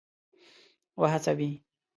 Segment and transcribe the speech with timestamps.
[1.01, 1.51] وهڅوي.